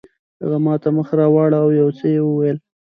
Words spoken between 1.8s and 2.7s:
یو څه یې وویل.